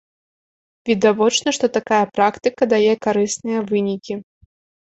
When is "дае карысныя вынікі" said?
2.75-4.13